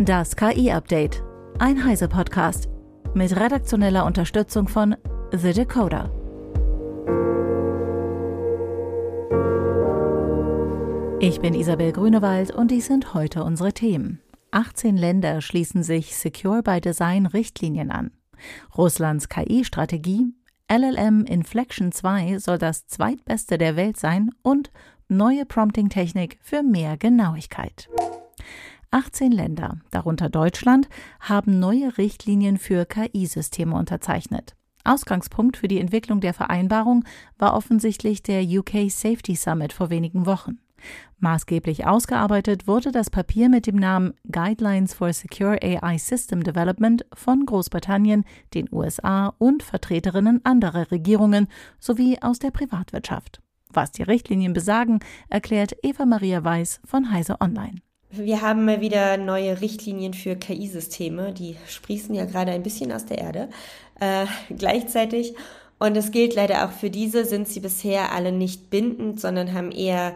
Das 0.00 0.36
KI-Update. 0.36 1.24
Ein 1.58 1.84
Heise-Podcast. 1.84 2.68
Mit 3.14 3.34
redaktioneller 3.34 4.06
Unterstützung 4.06 4.68
von 4.68 4.94
The 5.32 5.52
Decoder. 5.52 6.12
Ich 11.18 11.40
bin 11.40 11.52
Isabel 11.52 11.90
Grünewald 11.90 12.52
und 12.52 12.70
dies 12.70 12.86
sind 12.86 13.12
heute 13.12 13.42
unsere 13.42 13.72
Themen. 13.72 14.20
18 14.52 14.96
Länder 14.96 15.40
schließen 15.40 15.82
sich 15.82 16.14
Secure 16.14 16.62
by 16.62 16.80
Design 16.80 17.26
Richtlinien 17.26 17.90
an. 17.90 18.12
Russlands 18.76 19.28
KI-Strategie, 19.28 20.32
LLM 20.70 21.24
Inflection 21.24 21.90
2 21.90 22.38
soll 22.38 22.58
das 22.58 22.86
zweitbeste 22.86 23.58
der 23.58 23.74
Welt 23.74 23.96
sein 23.96 24.30
und 24.42 24.70
neue 25.08 25.44
Prompting-Technik 25.44 26.38
für 26.40 26.62
mehr 26.62 26.96
Genauigkeit. 26.96 27.88
18 28.90 29.32
Länder, 29.32 29.78
darunter 29.90 30.28
Deutschland, 30.28 30.88
haben 31.20 31.58
neue 31.58 31.98
Richtlinien 31.98 32.58
für 32.58 32.86
KI-Systeme 32.86 33.74
unterzeichnet. 33.74 34.54
Ausgangspunkt 34.84 35.58
für 35.58 35.68
die 35.68 35.80
Entwicklung 35.80 36.20
der 36.20 36.34
Vereinbarung 36.34 37.04
war 37.38 37.54
offensichtlich 37.54 38.22
der 38.22 38.42
UK 38.42 38.90
Safety 38.90 39.36
Summit 39.36 39.72
vor 39.72 39.90
wenigen 39.90 40.26
Wochen. 40.26 40.58
Maßgeblich 41.18 41.86
ausgearbeitet 41.86 42.68
wurde 42.68 42.92
das 42.92 43.10
Papier 43.10 43.48
mit 43.48 43.66
dem 43.66 43.76
Namen 43.76 44.14
Guidelines 44.30 44.94
for 44.94 45.12
Secure 45.12 45.58
AI 45.60 45.98
System 45.98 46.44
Development 46.44 47.04
von 47.12 47.44
Großbritannien, 47.44 48.24
den 48.54 48.68
USA 48.72 49.34
und 49.38 49.64
Vertreterinnen 49.64 50.44
anderer 50.44 50.90
Regierungen 50.90 51.48
sowie 51.80 52.18
aus 52.20 52.38
der 52.38 52.52
Privatwirtschaft. 52.52 53.42
Was 53.70 53.90
die 53.90 54.04
Richtlinien 54.04 54.52
besagen, 54.52 55.00
erklärt 55.28 55.76
Eva 55.82 56.06
Maria 56.06 56.42
Weiß 56.42 56.80
von 56.84 57.10
Heise 57.10 57.40
Online. 57.40 57.82
Wir 58.10 58.40
haben 58.40 58.64
mal 58.64 58.80
wieder 58.80 59.18
neue 59.18 59.60
Richtlinien 59.60 60.14
für 60.14 60.34
KI-Systeme, 60.34 61.34
die 61.34 61.56
sprießen 61.68 62.14
ja 62.14 62.24
gerade 62.24 62.52
ein 62.52 62.62
bisschen 62.62 62.90
aus 62.90 63.04
der 63.04 63.18
Erde 63.18 63.50
äh, 64.00 64.24
gleichzeitig. 64.48 65.34
Und 65.78 65.94
es 65.94 66.10
gilt 66.10 66.34
leider 66.34 66.64
auch 66.64 66.72
für 66.72 66.88
diese, 66.88 67.26
sind 67.26 67.48
sie 67.48 67.60
bisher 67.60 68.12
alle 68.12 68.32
nicht 68.32 68.70
bindend, 68.70 69.20
sondern 69.20 69.52
haben 69.52 69.70
eher 69.72 70.14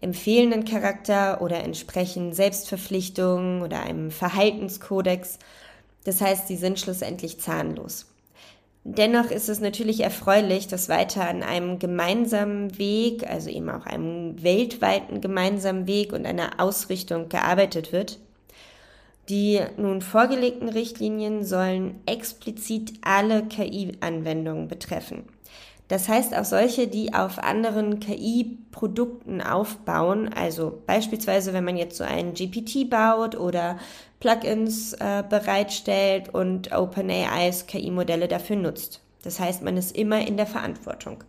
empfehlenden 0.00 0.64
Charakter 0.64 1.40
oder 1.40 1.62
entsprechen 1.62 2.32
Selbstverpflichtungen 2.32 3.62
oder 3.62 3.80
einem 3.82 4.10
Verhaltenskodex. 4.10 5.38
Das 6.04 6.20
heißt, 6.20 6.48
sie 6.48 6.56
sind 6.56 6.80
schlussendlich 6.80 7.40
zahnlos. 7.40 8.09
Dennoch 8.84 9.30
ist 9.30 9.50
es 9.50 9.60
natürlich 9.60 10.00
erfreulich, 10.00 10.66
dass 10.66 10.88
weiter 10.88 11.28
an 11.28 11.42
einem 11.42 11.78
gemeinsamen 11.78 12.78
Weg, 12.78 13.28
also 13.28 13.50
eben 13.50 13.68
auch 13.68 13.84
einem 13.84 14.42
weltweiten 14.42 15.20
gemeinsamen 15.20 15.86
Weg 15.86 16.14
und 16.14 16.24
einer 16.24 16.58
Ausrichtung 16.58 17.28
gearbeitet 17.28 17.92
wird. 17.92 18.18
Die 19.28 19.60
nun 19.76 20.00
vorgelegten 20.00 20.68
Richtlinien 20.68 21.44
sollen 21.44 22.00
explizit 22.06 22.94
alle 23.02 23.44
KI-Anwendungen 23.44 24.66
betreffen. 24.66 25.24
Das 25.90 26.08
heißt 26.08 26.36
auch 26.36 26.44
solche, 26.44 26.86
die 26.86 27.14
auf 27.14 27.40
anderen 27.40 27.98
KI-Produkten 27.98 29.40
aufbauen. 29.40 30.32
Also 30.32 30.80
beispielsweise, 30.86 31.52
wenn 31.52 31.64
man 31.64 31.76
jetzt 31.76 31.96
so 31.96 32.04
einen 32.04 32.32
GPT 32.32 32.88
baut 32.88 33.34
oder 33.34 33.76
Plugins 34.20 34.92
äh, 34.92 35.24
bereitstellt 35.28 36.32
und 36.32 36.70
OpenAIs 36.70 37.66
KI-Modelle 37.66 38.28
dafür 38.28 38.54
nutzt. 38.54 39.00
Das 39.24 39.40
heißt, 39.40 39.62
man 39.62 39.76
ist 39.76 39.96
immer 39.96 40.24
in 40.24 40.36
der 40.36 40.46
Verantwortung. 40.46 41.24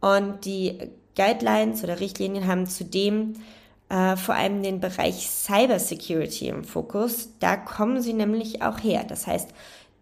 Und 0.00 0.44
die 0.44 0.78
Guidelines 1.16 1.82
oder 1.82 1.98
Richtlinien 1.98 2.46
haben 2.46 2.68
zudem 2.68 3.32
äh, 3.88 4.14
vor 4.14 4.36
allem 4.36 4.62
den 4.62 4.78
Bereich 4.78 5.28
Cybersecurity 5.28 6.46
im 6.46 6.62
Fokus. 6.62 7.30
Da 7.40 7.56
kommen 7.56 8.00
sie 8.00 8.12
nämlich 8.12 8.62
auch 8.62 8.78
her. 8.78 9.04
Das 9.08 9.26
heißt, 9.26 9.50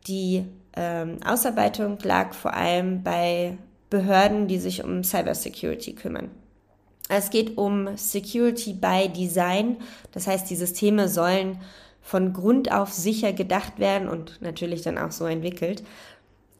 die 0.06 0.44
ähm, 0.76 1.16
Ausarbeitung 1.24 1.96
lag 2.02 2.34
vor 2.34 2.52
allem 2.52 3.02
bei 3.02 3.56
Behörden, 3.90 4.46
die 4.48 4.58
sich 4.58 4.84
um 4.84 5.04
Cybersecurity 5.04 5.94
kümmern. 5.94 6.30
Es 7.08 7.30
geht 7.30 7.58
um 7.58 7.96
Security 7.96 8.72
by 8.72 9.08
Design. 9.08 9.78
Das 10.12 10.28
heißt, 10.28 10.48
die 10.48 10.56
Systeme 10.56 11.08
sollen 11.08 11.58
von 12.00 12.32
Grund 12.32 12.70
auf 12.72 12.92
sicher 12.92 13.32
gedacht 13.32 13.78
werden 13.78 14.08
und 14.08 14.40
natürlich 14.40 14.82
dann 14.82 14.96
auch 14.96 15.10
so 15.10 15.26
entwickelt. 15.26 15.82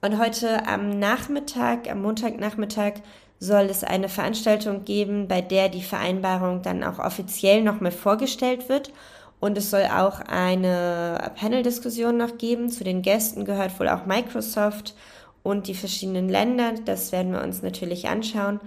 Und 0.03 0.19
heute 0.19 0.67
am 0.67 0.99
Nachmittag, 0.99 1.91
am 1.91 2.03
Montagnachmittag, 2.03 2.95
soll 3.39 3.65
es 3.65 3.85
eine 3.85 4.09
Veranstaltung 4.09 4.85
geben, 4.85 5.29
bei 5.29 5.41
der 5.41 5.69
die 5.69 5.83
Vereinbarung 5.83 6.63
dann 6.63 6.85
auch 6.85 6.99
offiziell 6.99 7.63
nochmal 7.63 7.93
vorgestellt 7.93 8.69
wird. 8.69 8.93
Und 9.41 9.57
es 9.57 9.71
soll 9.71 9.85
auch 9.85 10.21
eine 10.21 11.33
Panel-Diskussion 11.37 12.17
noch 12.17 12.37
geben. 12.37 12.69
Zu 12.71 12.85
den 12.85 13.03
Gästen 13.03 13.45
gehört 13.45 13.79
wohl 13.81 13.89
auch 13.89 14.05
Microsoft 14.05 14.95
und 15.43 15.69
die 15.69 15.75
verschiedenen 15.75 16.29
Länder. 16.29 16.75
Das 16.85 17.13
werden 17.13 17.33
wir 17.33 17.43
uns 17.43 17.63
natürlich 17.63 18.09
anschauen 18.09 18.61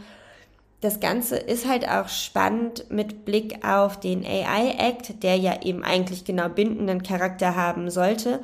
das 0.84 1.00
Ganze 1.00 1.38
ist 1.38 1.66
halt 1.66 1.88
auch 1.88 2.09
spannend 2.09 2.88
mit 2.89 3.23
Blick 3.23 3.66
auf 3.66 4.01
den 4.01 4.25
AI 4.25 4.75
Act, 4.78 5.23
der 5.23 5.38
ja 5.38 5.62
eben 5.62 5.81
eigentlich 5.81 6.25
genau 6.25 6.50
bindenden 6.50 7.03
Charakter 7.03 7.56
haben 7.56 7.89
sollte 7.89 8.41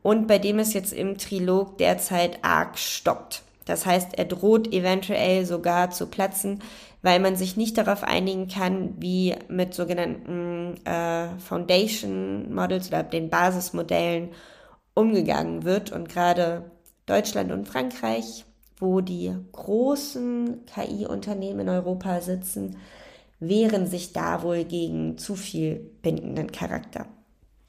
und 0.00 0.26
bei 0.26 0.38
dem 0.38 0.58
es 0.58 0.72
jetzt 0.72 0.94
im 0.94 1.18
Trilog 1.18 1.76
derzeit 1.76 2.38
arg 2.42 2.78
stockt. 2.78 3.42
Das 3.66 3.84
heißt, 3.84 4.16
er 4.16 4.24
droht 4.24 4.72
eventuell 4.72 5.44
sogar 5.44 5.90
zu 5.90 6.06
platzen, 6.06 6.62
weil 7.02 7.20
man 7.20 7.36
sich 7.36 7.58
nicht 7.58 7.76
darauf 7.76 8.04
einigen 8.04 8.48
kann, 8.48 8.94
wie 8.98 9.34
mit 9.48 9.74
sogenannten 9.74 10.78
äh, 10.86 11.28
Foundation 11.40 12.54
Models 12.54 12.88
oder 12.88 13.02
den 13.02 13.28
Basismodellen 13.28 14.30
umgegangen 14.94 15.64
wird. 15.64 15.92
Und 15.92 16.08
gerade 16.08 16.70
Deutschland 17.12 17.52
und 17.52 17.68
Frankreich 17.68 18.44
wo 18.82 19.00
die 19.00 19.32
großen 19.52 20.66
KI-Unternehmen 20.66 21.60
in 21.60 21.68
Europa 21.68 22.20
sitzen, 22.20 22.76
wehren 23.38 23.86
sich 23.86 24.12
da 24.12 24.42
wohl 24.42 24.64
gegen 24.64 25.16
zu 25.18 25.36
viel 25.36 25.76
bindenden 26.02 26.50
Charakter. 26.50 27.06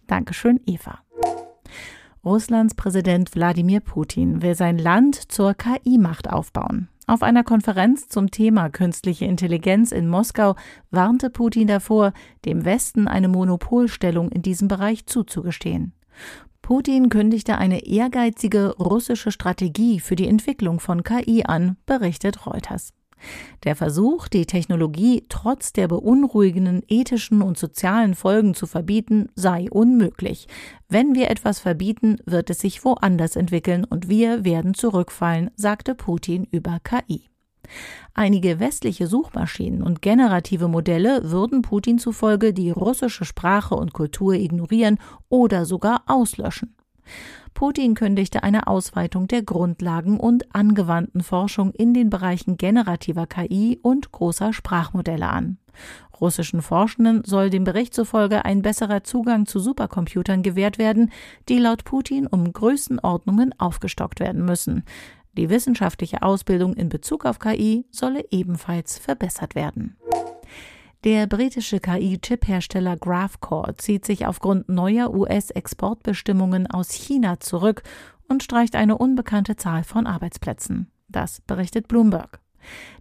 Dankeschön, 0.07 0.59
Eva. 0.65 0.99
Russlands 2.25 2.73
Präsident 2.73 3.35
Wladimir 3.35 3.79
Putin 3.79 4.41
will 4.41 4.55
sein 4.55 4.79
Land 4.79 5.31
zur 5.31 5.53
KI-Macht 5.53 6.29
aufbauen. 6.31 6.89
Auf 7.05 7.21
einer 7.21 7.43
Konferenz 7.43 8.07
zum 8.07 8.31
Thema 8.31 8.69
künstliche 8.69 9.25
Intelligenz 9.25 9.91
in 9.91 10.07
Moskau 10.07 10.55
warnte 10.89 11.29
Putin 11.29 11.67
davor, 11.67 12.13
dem 12.45 12.65
Westen 12.65 13.07
eine 13.07 13.27
Monopolstellung 13.27 14.31
in 14.31 14.41
diesem 14.41 14.67
Bereich 14.67 15.05
zuzugestehen. 15.05 15.93
Putin 16.63 17.09
kündigte 17.09 17.57
eine 17.57 17.85
ehrgeizige 17.85 18.77
russische 18.77 19.33
Strategie 19.33 19.99
für 19.99 20.15
die 20.15 20.29
Entwicklung 20.29 20.79
von 20.79 21.03
KI 21.03 21.43
an, 21.45 21.75
berichtet 21.85 22.47
Reuters. 22.47 22.93
Der 23.65 23.75
Versuch, 23.75 24.29
die 24.29 24.45
Technologie 24.45 25.25
trotz 25.27 25.73
der 25.73 25.89
beunruhigenden 25.89 26.81
ethischen 26.87 27.41
und 27.41 27.57
sozialen 27.57 28.15
Folgen 28.15 28.53
zu 28.53 28.65
verbieten, 28.65 29.27
sei 29.35 29.67
unmöglich. 29.69 30.47
Wenn 30.87 31.13
wir 31.13 31.29
etwas 31.29 31.59
verbieten, 31.59 32.17
wird 32.25 32.49
es 32.49 32.59
sich 32.59 32.85
woanders 32.85 33.35
entwickeln 33.35 33.83
und 33.83 34.07
wir 34.07 34.45
werden 34.45 34.73
zurückfallen, 34.73 35.51
sagte 35.55 35.95
Putin 35.95 36.47
über 36.49 36.79
KI. 36.81 37.32
Einige 38.13 38.59
westliche 38.59 39.07
Suchmaschinen 39.07 39.81
und 39.81 40.01
generative 40.01 40.67
Modelle 40.67 41.31
würden 41.31 41.61
Putin 41.61 41.97
zufolge 41.97 42.53
die 42.53 42.69
russische 42.69 43.25
Sprache 43.25 43.75
und 43.75 43.93
Kultur 43.93 44.33
ignorieren 44.33 44.99
oder 45.29 45.65
sogar 45.65 46.03
auslöschen. 46.05 46.75
Putin 47.53 47.93
kündigte 47.93 48.43
eine 48.43 48.67
Ausweitung 48.67 49.27
der 49.27 49.43
Grundlagen 49.43 50.19
und 50.19 50.55
angewandten 50.55 51.21
Forschung 51.21 51.71
in 51.71 51.93
den 51.93 52.09
Bereichen 52.09 52.57
generativer 52.57 53.27
KI 53.27 53.79
und 53.81 54.11
großer 54.11 54.53
Sprachmodelle 54.53 55.27
an. 55.27 55.57
Russischen 56.19 56.61
Forschenden 56.61 57.23
soll 57.25 57.49
dem 57.49 57.63
Bericht 57.63 57.93
zufolge 57.93 58.45
ein 58.45 58.61
besserer 58.61 59.03
Zugang 59.03 59.45
zu 59.45 59.59
Supercomputern 59.59 60.41
gewährt 60.43 60.77
werden, 60.77 61.11
die 61.49 61.57
laut 61.57 61.83
Putin 61.83 62.27
um 62.27 62.53
Größenordnungen 62.53 63.53
aufgestockt 63.59 64.19
werden 64.19 64.45
müssen. 64.45 64.83
Die 65.33 65.49
wissenschaftliche 65.49 66.21
Ausbildung 66.21 66.73
in 66.73 66.89
Bezug 66.89 67.25
auf 67.25 67.39
KI 67.39 67.85
solle 67.91 68.25
ebenfalls 68.29 68.97
verbessert 68.97 69.55
werden. 69.55 69.97
Der 71.03 71.27
britische 71.27 71.79
KI-Chip-Hersteller 71.79 72.95
Graphcore 72.95 73.75
zieht 73.75 74.05
sich 74.05 74.25
aufgrund 74.25 74.69
neuer 74.69 75.13
US-Exportbestimmungen 75.13 76.67
aus 76.67 76.91
China 76.91 77.39
zurück 77.41 77.83
und 78.29 78.41
streicht 78.41 78.75
eine 78.75 78.97
unbekannte 78.97 79.57
Zahl 79.57 79.83
von 79.83 80.07
Arbeitsplätzen. 80.07 80.91
Das 81.09 81.41
berichtet 81.41 81.87
Bloomberg. 81.89 82.42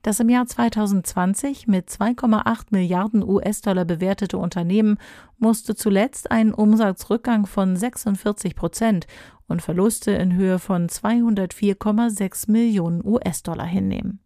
Das 0.03 0.21
im 0.21 0.29
Jahr 0.29 0.47
2020 0.47 1.67
mit 1.67 1.89
2,8 1.89 2.67
Milliarden 2.71 3.23
US-Dollar 3.23 3.85
bewertete 3.85 4.39
Unternehmen 4.39 4.99
musste 5.39 5.75
zuletzt 5.75 6.31
einen 6.31 6.55
Umsatzrückgang 6.55 7.47
von 7.47 7.77
46 7.77 8.55
Prozent 8.57 9.07
und 9.49 9.63
Verluste 9.63 10.13
in 10.13 10.35
Höhe 10.35 10.59
von 10.59 10.89
204,6 10.89 12.51
Millionen 12.51 13.05
US-Dollar 13.05 13.67
hinnehmen. 13.67 14.21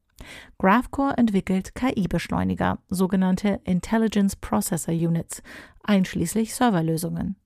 Graphcore 0.59 1.17
entwickelt 1.19 1.75
KI-Beschleuniger, 1.75 2.79
sogenannte 2.89 3.61
Intelligence 3.65 4.37
Processor 4.37 4.95
Units, 4.95 5.43
einschließlich 5.83 6.55
Serverlösungen. 6.55 7.37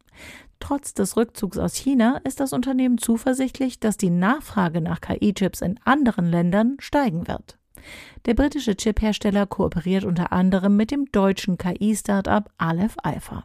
Trotz 0.60 0.92
des 0.92 1.16
Rückzugs 1.16 1.58
aus 1.58 1.74
China 1.74 2.20
ist 2.24 2.38
das 2.38 2.52
Unternehmen 2.52 2.98
zuversichtlich, 2.98 3.80
dass 3.80 3.96
die 3.96 4.10
Nachfrage 4.10 4.80
nach 4.80 5.00
KI-Chips 5.00 5.62
in 5.62 5.80
anderen 5.84 6.26
Ländern 6.26 6.76
steigen 6.78 7.26
wird. 7.26 7.59
Der 8.26 8.34
britische 8.34 8.76
Chiphersteller 8.76 9.46
kooperiert 9.46 10.04
unter 10.04 10.32
anderem 10.32 10.76
mit 10.76 10.90
dem 10.90 11.06
deutschen 11.12 11.58
KI-Startup 11.58 12.50
Aleph 12.58 12.96
Alpha. 13.02 13.44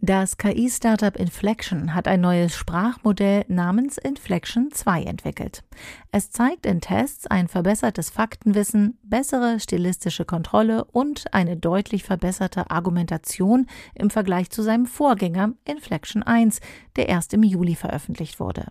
Das 0.00 0.38
KI-Startup 0.38 1.16
Inflection 1.16 1.92
hat 1.92 2.06
ein 2.06 2.20
neues 2.20 2.54
Sprachmodell 2.54 3.44
namens 3.48 3.98
Inflection 3.98 4.70
2 4.70 5.02
entwickelt. 5.02 5.64
Es 6.12 6.30
zeigt 6.30 6.66
in 6.66 6.80
Tests 6.80 7.26
ein 7.26 7.48
verbessertes 7.48 8.08
Faktenwissen, 8.08 8.96
bessere 9.02 9.58
stilistische 9.58 10.24
Kontrolle 10.24 10.84
und 10.84 11.34
eine 11.34 11.56
deutlich 11.56 12.04
verbesserte 12.04 12.70
Argumentation 12.70 13.66
im 13.96 14.08
Vergleich 14.10 14.50
zu 14.50 14.62
seinem 14.62 14.86
Vorgänger 14.86 15.54
Inflection 15.64 16.22
1, 16.22 16.60
der 16.94 17.08
erst 17.08 17.34
im 17.34 17.42
Juli 17.42 17.74
veröffentlicht 17.74 18.38
wurde. 18.38 18.66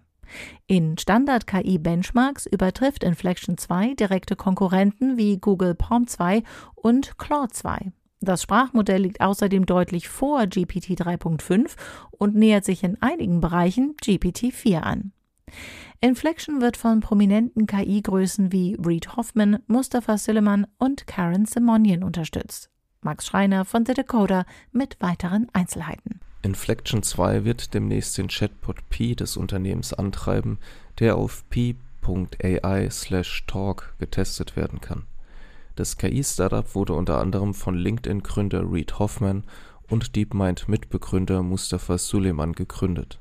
In 0.67 0.97
Standard-KI-Benchmarks 0.97 2.45
übertrifft 2.45 3.03
Inflection 3.03 3.57
2 3.57 3.93
direkte 3.93 4.35
Konkurrenten 4.35 5.17
wie 5.17 5.37
Google 5.37 5.75
Palm 5.75 6.07
2 6.07 6.43
und 6.75 7.17
Claude 7.17 7.51
2. 7.51 7.91
Das 8.19 8.41
Sprachmodell 8.41 9.01
liegt 9.01 9.21
außerdem 9.21 9.65
deutlich 9.65 10.09
vor 10.09 10.47
GPT 10.47 10.99
3.5 10.99 11.75
und 12.11 12.35
nähert 12.35 12.65
sich 12.65 12.83
in 12.83 13.01
einigen 13.01 13.41
Bereichen 13.41 13.95
GPT 14.01 14.53
4 14.53 14.83
an. 14.83 15.11
Inflection 16.01 16.61
wird 16.61 16.77
von 16.77 16.99
prominenten 16.99 17.65
KI-Größen 17.65 18.51
wie 18.51 18.77
Reid 18.79 19.15
Hoffman, 19.15 19.59
Mustafa 19.67 20.17
Suleiman 20.17 20.67
und 20.77 21.07
Karen 21.07 21.45
Simonian 21.45 22.03
unterstützt. 22.03 22.69
Max 23.01 23.27
Schreiner 23.27 23.65
von 23.65 23.85
The 23.85 23.93
Decoder 23.93 24.45
mit 24.71 24.97
weiteren 24.99 25.47
Einzelheiten. 25.53 26.19
Inflection 26.47 27.03
2 27.03 27.43
wird 27.43 27.73
demnächst 27.73 28.17
den 28.17 28.29
Chatbot 28.29 28.77
P 28.87 29.15
des 29.15 29.35
Unternehmens 29.35 29.91
antreiben, 29.93 30.59
der 30.97 31.17
auf 31.17 31.43
p.ai/talk 31.49 31.83
getestet 33.99 34.55
werden 34.55 34.79
kann. 34.79 35.03
Das 35.75 35.97
KI-Startup 35.97 36.73
wurde 36.73 36.93
unter 36.93 37.19
anderem 37.19 37.53
von 37.53 37.75
LinkedIn-Gründer 37.75 38.61
Reid 38.63 38.97
Hoffman 38.97 39.43
und 39.89 40.15
DeepMind-Mitbegründer 40.15 41.43
Mustafa 41.43 41.97
Suleyman 41.97 42.53
gegründet. 42.53 43.19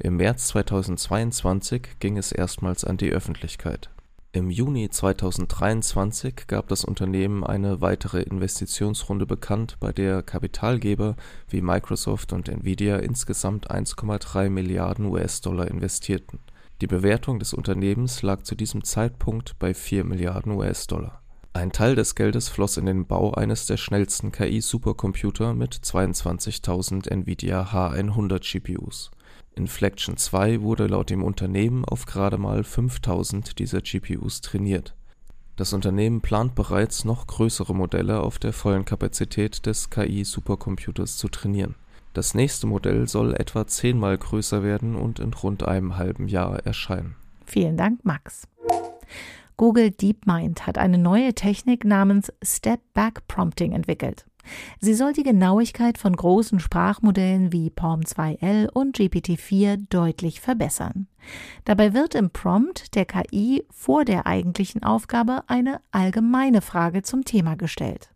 Im 0.00 0.16
März 0.16 0.48
2022 0.48 2.00
ging 2.00 2.18
es 2.18 2.32
erstmals 2.32 2.84
an 2.84 2.96
die 2.96 3.12
Öffentlichkeit. 3.12 3.88
Im 4.34 4.50
Juni 4.50 4.90
2023 4.90 6.48
gab 6.48 6.66
das 6.66 6.84
Unternehmen 6.84 7.44
eine 7.44 7.80
weitere 7.80 8.20
Investitionsrunde 8.20 9.26
bekannt, 9.26 9.76
bei 9.78 9.92
der 9.92 10.24
Kapitalgeber 10.24 11.14
wie 11.48 11.60
Microsoft 11.60 12.32
und 12.32 12.48
Nvidia 12.48 12.96
insgesamt 12.96 13.70
1,3 13.70 14.50
Milliarden 14.50 15.06
US-Dollar 15.06 15.68
investierten. 15.68 16.40
Die 16.80 16.88
Bewertung 16.88 17.38
des 17.38 17.54
Unternehmens 17.54 18.22
lag 18.22 18.42
zu 18.42 18.56
diesem 18.56 18.82
Zeitpunkt 18.82 19.56
bei 19.60 19.72
4 19.72 20.02
Milliarden 20.02 20.50
US-Dollar 20.50 21.22
ein 21.56 21.70
Teil 21.70 21.94
des 21.94 22.16
Geldes 22.16 22.48
floss 22.48 22.78
in 22.78 22.86
den 22.86 23.06
Bau 23.06 23.32
eines 23.32 23.66
der 23.66 23.76
schnellsten 23.76 24.32
KI-Supercomputer 24.32 25.54
mit 25.54 25.72
22.000 25.72 27.08
Nvidia 27.08 27.66
H100 27.72 28.40
GPUs. 28.40 29.12
Inflection 29.56 30.16
2 30.16 30.62
wurde 30.62 30.86
laut 30.86 31.10
dem 31.10 31.22
Unternehmen 31.22 31.84
auf 31.84 32.06
gerade 32.06 32.38
mal 32.38 32.60
5.000 32.60 33.54
dieser 33.54 33.80
GPUs 33.80 34.40
trainiert. 34.40 34.94
Das 35.56 35.72
Unternehmen 35.72 36.20
plant 36.20 36.56
bereits, 36.56 37.04
noch 37.04 37.28
größere 37.28 37.74
Modelle 37.74 38.20
auf 38.20 38.38
der 38.38 38.52
vollen 38.52 38.84
Kapazität 38.84 39.66
des 39.66 39.90
KI-Supercomputers 39.90 41.16
zu 41.16 41.28
trainieren. 41.28 41.76
Das 42.12 42.34
nächste 42.34 42.66
Modell 42.66 43.08
soll 43.08 43.34
etwa 43.34 43.66
zehnmal 43.66 44.18
größer 44.18 44.62
werden 44.62 44.96
und 44.96 45.20
in 45.20 45.32
rund 45.32 45.66
einem 45.66 45.96
halben 45.96 46.28
Jahr 46.28 46.60
erscheinen. 46.66 47.14
Vielen 47.44 47.76
Dank, 47.76 48.04
Max. 48.04 48.48
Google 49.56 49.92
DeepMind 49.92 50.66
hat 50.66 50.78
eine 50.78 50.98
neue 50.98 51.34
Technik 51.34 51.84
namens 51.84 52.32
Step-Back 52.42 53.28
Prompting 53.28 53.72
entwickelt. 53.72 54.26
Sie 54.80 54.94
soll 54.94 55.12
die 55.12 55.22
Genauigkeit 55.22 55.98
von 55.98 56.14
großen 56.14 56.60
Sprachmodellen 56.60 57.52
wie 57.52 57.70
Palm 57.70 58.00
2L 58.00 58.68
und 58.68 58.96
GPT-4 58.96 59.86
deutlich 59.88 60.40
verbessern. 60.40 61.06
Dabei 61.64 61.94
wird 61.94 62.14
im 62.14 62.30
Prompt 62.30 62.94
der 62.94 63.06
KI 63.06 63.64
vor 63.70 64.04
der 64.04 64.26
eigentlichen 64.26 64.82
Aufgabe 64.82 65.42
eine 65.46 65.80
allgemeine 65.90 66.60
Frage 66.60 67.02
zum 67.02 67.24
Thema 67.24 67.56
gestellt. 67.56 68.10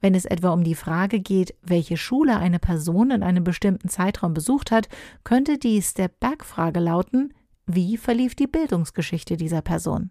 Wenn 0.00 0.14
es 0.14 0.24
etwa 0.24 0.50
um 0.50 0.64
die 0.64 0.74
Frage 0.74 1.20
geht, 1.20 1.54
welche 1.62 1.96
Schule 1.96 2.38
eine 2.38 2.58
Person 2.58 3.10
in 3.10 3.22
einem 3.22 3.44
bestimmten 3.44 3.88
Zeitraum 3.88 4.34
besucht 4.34 4.70
hat, 4.70 4.88
könnte 5.24 5.58
die 5.58 5.80
Step-Back-Frage 5.80 6.80
lauten, 6.80 7.34
wie 7.66 7.96
verlief 7.96 8.34
die 8.34 8.46
Bildungsgeschichte 8.46 9.36
dieser 9.36 9.62
Person? 9.62 10.10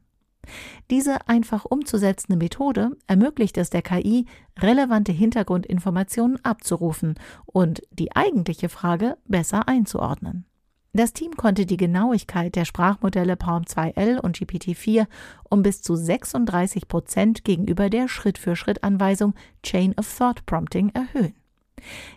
Diese 0.89 1.27
einfach 1.27 1.65
umzusetzende 1.65 2.37
Methode 2.37 2.97
ermöglicht 3.07 3.57
es 3.57 3.69
der 3.69 3.81
KI, 3.81 4.25
relevante 4.59 5.11
Hintergrundinformationen 5.11 6.43
abzurufen 6.43 7.15
und 7.45 7.81
die 7.91 8.15
eigentliche 8.15 8.69
Frage 8.69 9.17
besser 9.25 9.67
einzuordnen. 9.67 10.45
Das 10.93 11.13
Team 11.13 11.37
konnte 11.37 11.65
die 11.65 11.77
Genauigkeit 11.77 12.55
der 12.55 12.65
Sprachmodelle 12.65 13.37
Palm 13.37 13.63
2L 13.63 14.19
und 14.19 14.37
GPT-4 14.37 15.07
um 15.49 15.63
bis 15.63 15.81
zu 15.81 15.95
36 15.95 16.89
Prozent 16.89 17.45
gegenüber 17.45 17.89
der 17.89 18.09
Schritt-für-Schritt-Anweisung 18.09 19.33
Chain 19.63 19.93
of 19.97 20.17
Thought 20.17 20.45
Prompting 20.45 20.89
erhöhen. 20.89 21.33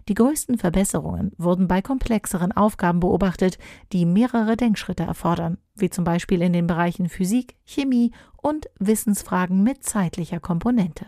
Die 0.09 0.15
größten 0.15 0.59
Verbesserungen 0.59 1.33
wurden 1.39 1.69
bei 1.69 1.83
komplexeren 1.83 2.53
Aufgaben 2.53 3.01
beobachtet, 3.01 3.59
die 3.93 4.07
mehrere 4.07 4.57
Denkschritte 4.57 5.05
erfordern, 5.05 5.59
wie 5.75 5.91
zum 5.91 6.05
Beispiel 6.05 6.43
in 6.43 6.53
den 6.53 6.67
Bereichen 6.67 7.09
Physik, 7.09 7.57
Chemie 7.65 8.13
und 8.37 8.69
Wissensfragen 8.79 9.63
mit 9.63 9.85
zeitlicher 9.85 10.41
Komponente. 10.41 11.07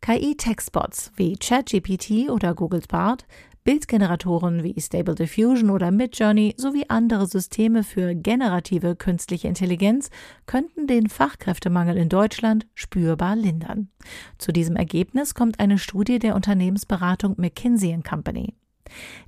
KI-Textbots 0.00 1.12
wie 1.14 1.36
ChatGPT 1.36 2.28
oder 2.28 2.54
Googles 2.54 2.88
Bard 2.88 3.24
Bildgeneratoren 3.64 4.64
wie 4.64 4.80
Stable 4.80 5.14
Diffusion 5.14 5.70
oder 5.70 5.92
Midjourney 5.92 6.54
sowie 6.56 6.86
andere 6.88 7.28
Systeme 7.28 7.84
für 7.84 8.12
generative 8.14 8.96
künstliche 8.96 9.46
Intelligenz 9.46 10.10
könnten 10.46 10.88
den 10.88 11.08
Fachkräftemangel 11.08 11.96
in 11.96 12.08
Deutschland 12.08 12.66
spürbar 12.74 13.36
lindern. 13.36 13.88
Zu 14.36 14.50
diesem 14.50 14.74
Ergebnis 14.74 15.34
kommt 15.34 15.60
eine 15.60 15.78
Studie 15.78 16.18
der 16.18 16.34
Unternehmensberatung 16.34 17.36
McKinsey 17.38 17.96
Company. 18.02 18.54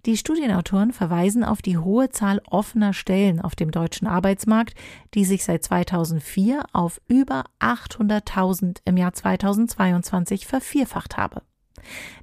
Die 0.04 0.16
Studienautoren 0.16 0.92
verweisen 0.92 1.44
auf 1.44 1.62
die 1.62 1.78
hohe 1.78 2.10
Zahl 2.10 2.40
offener 2.50 2.92
Stellen 2.92 3.40
auf 3.40 3.54
dem 3.54 3.70
deutschen 3.70 4.08
Arbeitsmarkt, 4.08 4.74
die 5.14 5.24
sich 5.24 5.44
seit 5.44 5.62
2004 5.62 6.64
auf 6.72 7.00
über 7.06 7.44
800.000 7.60 8.78
im 8.84 8.96
Jahr 8.96 9.12
2022 9.12 10.46
vervierfacht 10.46 11.16
habe. 11.16 11.42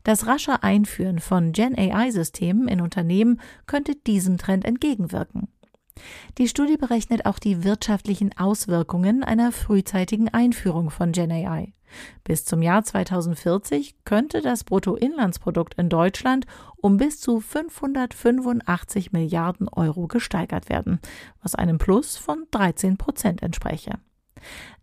Das 0.04 0.28
rasche 0.28 0.64
Einführen 0.64 1.20
von 1.20 1.52
Gen 1.52 1.78
AI-Systemen 1.78 2.68
in 2.68 2.82
Unternehmen 2.82 3.40
könnte 3.66 3.96
diesem 3.96 4.38
Trend 4.38 4.66
entgegenwirken. 4.66 5.48
Die 6.38 6.48
Studie 6.48 6.78
berechnet 6.78 7.26
auch 7.26 7.38
die 7.38 7.64
wirtschaftlichen 7.64 8.36
Auswirkungen 8.38 9.24
einer 9.24 9.52
frühzeitigen 9.52 10.30
Einführung 10.30 10.90
von 10.90 11.12
Gen 11.12 11.32
AI. 11.32 11.74
Bis 12.24 12.46
zum 12.46 12.62
Jahr 12.62 12.84
2040 12.84 13.96
könnte 14.06 14.42
das 14.42 14.64
Bruttoinlandsprodukt 14.64 15.74
in 15.76 15.90
Deutschland 15.90 16.46
um 16.78 16.98
bis 16.98 17.20
zu 17.20 17.40
585 17.40 19.12
Milliarden 19.12 19.68
Euro 19.70 20.08
gesteigert 20.08 20.70
werden, 20.70 21.00
was 21.44 21.54
einem 21.56 21.78
Plus 21.78 22.18
von 22.18 22.48
13 22.52 22.98
Prozent 22.98 23.44
entspräche. 23.44 24.00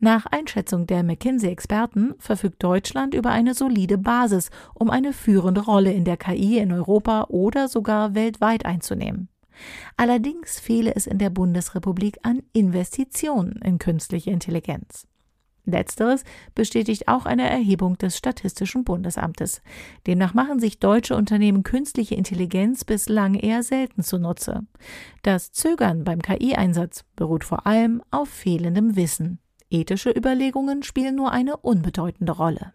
Nach 0.00 0.26
Einschätzung 0.26 0.86
der 0.86 1.02
McKinsey-Experten 1.02 2.14
verfügt 2.18 2.62
Deutschland 2.62 3.14
über 3.14 3.30
eine 3.30 3.54
solide 3.54 3.98
Basis, 3.98 4.50
um 4.74 4.90
eine 4.90 5.12
führende 5.12 5.62
Rolle 5.62 5.92
in 5.92 6.04
der 6.04 6.16
KI 6.16 6.58
in 6.58 6.72
Europa 6.72 7.26
oder 7.28 7.68
sogar 7.68 8.14
weltweit 8.14 8.64
einzunehmen. 8.64 9.28
Allerdings 9.96 10.60
fehle 10.60 10.94
es 10.94 11.06
in 11.06 11.18
der 11.18 11.30
Bundesrepublik 11.30 12.18
an 12.22 12.42
Investitionen 12.52 13.60
in 13.62 13.78
künstliche 13.78 14.30
Intelligenz. 14.30 15.06
Letzteres 15.68 16.24
bestätigt 16.54 17.08
auch 17.08 17.26
eine 17.26 17.48
Erhebung 17.48 17.98
des 17.98 18.16
Statistischen 18.16 18.84
Bundesamtes. 18.84 19.60
Demnach 20.06 20.34
machen 20.34 20.58
sich 20.58 20.80
deutsche 20.80 21.14
Unternehmen 21.14 21.62
künstliche 21.62 22.14
Intelligenz 22.14 22.84
bislang 22.84 23.34
eher 23.34 23.62
selten 23.62 24.02
zunutze. 24.02 24.62
Das 25.22 25.52
Zögern 25.52 26.04
beim 26.04 26.22
KI-Einsatz 26.22 27.04
beruht 27.16 27.44
vor 27.44 27.66
allem 27.66 28.02
auf 28.10 28.28
fehlendem 28.28 28.96
Wissen. 28.96 29.40
Ethische 29.70 30.10
Überlegungen 30.10 30.82
spielen 30.82 31.14
nur 31.14 31.32
eine 31.32 31.56
unbedeutende 31.58 32.32
Rolle. 32.32 32.72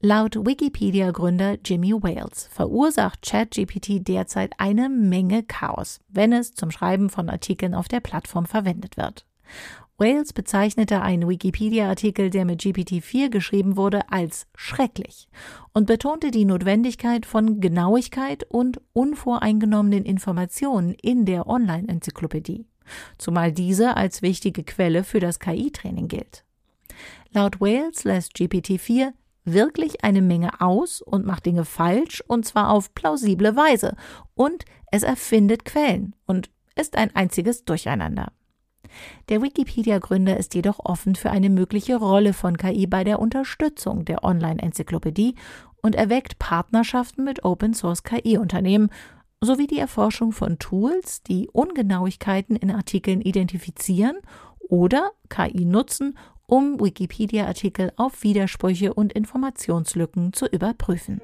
Laut 0.00 0.36
Wikipedia-Gründer 0.36 1.56
Jimmy 1.64 1.94
Wales 1.94 2.48
verursacht 2.52 3.22
ChatGPT 3.22 4.06
derzeit 4.06 4.52
eine 4.58 4.88
Menge 4.88 5.42
Chaos, 5.42 6.00
wenn 6.08 6.32
es 6.32 6.52
zum 6.54 6.70
Schreiben 6.70 7.08
von 7.08 7.30
Artikeln 7.30 7.74
auf 7.74 7.88
der 7.88 8.00
Plattform 8.00 8.44
verwendet 8.44 8.96
wird. 8.96 9.26
Wales 9.96 10.32
bezeichnete 10.32 11.00
einen 11.02 11.28
Wikipedia-Artikel, 11.28 12.28
der 12.28 12.44
mit 12.44 12.60
GPT-4 12.60 13.30
geschrieben 13.30 13.76
wurde, 13.76 14.10
als 14.10 14.46
schrecklich 14.54 15.28
und 15.72 15.86
betonte 15.86 16.30
die 16.30 16.44
Notwendigkeit 16.44 17.24
von 17.24 17.60
Genauigkeit 17.60 18.44
und 18.44 18.80
unvoreingenommenen 18.92 20.04
Informationen 20.04 20.94
in 21.00 21.24
der 21.24 21.46
Online-Enzyklopädie, 21.46 22.66
zumal 23.18 23.52
diese 23.52 23.96
als 23.96 24.22
wichtige 24.22 24.64
Quelle 24.64 25.04
für 25.04 25.20
das 25.20 25.38
KI-Training 25.38 26.08
gilt. 26.08 26.44
Laut 27.32 27.60
Wales 27.60 28.04
lässt 28.04 28.36
GPT-4 28.36 29.12
wirklich 29.44 30.04
eine 30.04 30.22
Menge 30.22 30.60
aus 30.60 31.02
und 31.02 31.26
macht 31.26 31.46
Dinge 31.46 31.64
falsch, 31.64 32.22
und 32.26 32.46
zwar 32.46 32.70
auf 32.70 32.94
plausible 32.94 33.56
Weise, 33.56 33.96
und 34.34 34.64
es 34.90 35.02
erfindet 35.02 35.64
Quellen 35.64 36.14
und 36.26 36.50
ist 36.76 36.96
ein 36.96 37.14
einziges 37.14 37.64
Durcheinander. 37.64 38.32
Der 39.28 39.42
Wikipedia-Gründer 39.42 40.36
ist 40.36 40.54
jedoch 40.54 40.78
offen 40.78 41.14
für 41.16 41.30
eine 41.30 41.50
mögliche 41.50 41.96
Rolle 41.96 42.32
von 42.32 42.56
KI 42.56 42.86
bei 42.86 43.04
der 43.04 43.18
Unterstützung 43.18 44.04
der 44.04 44.24
Online-Enzyklopädie 44.24 45.34
und 45.82 45.94
erweckt 45.94 46.38
Partnerschaften 46.38 47.24
mit 47.24 47.44
Open-Source-KI-Unternehmen 47.44 48.90
sowie 49.44 49.66
die 49.66 49.78
Erforschung 49.78 50.32
von 50.32 50.58
Tools, 50.58 51.22
die 51.22 51.48
Ungenauigkeiten 51.52 52.56
in 52.56 52.70
Artikeln 52.70 53.20
identifizieren 53.20 54.16
oder 54.68 55.10
KI 55.28 55.64
nutzen, 55.64 56.16
um 56.46 56.80
Wikipedia-Artikel 56.80 57.92
auf 57.96 58.22
Widersprüche 58.22 58.94
und 58.94 59.12
Informationslücken 59.12 60.32
zu 60.32 60.46
überprüfen. 60.46 61.20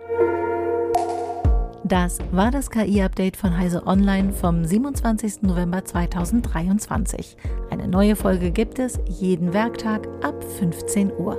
Das 1.84 2.18
war 2.30 2.50
das 2.50 2.70
KI-Update 2.70 3.36
von 3.36 3.56
Heise 3.56 3.86
Online 3.86 4.32
vom 4.32 4.64
27. 4.64 5.42
November 5.42 5.84
2023. 5.84 7.36
Eine 7.70 7.88
neue 7.88 8.14
Folge 8.16 8.52
gibt 8.52 8.78
es 8.78 9.00
jeden 9.08 9.52
Werktag 9.52 10.06
ab 10.22 10.44
15 10.58 11.10
Uhr. 11.12 11.36